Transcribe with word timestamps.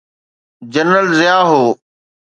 General 0.73 1.07
Zia 1.17 1.45
هو. 1.49 1.75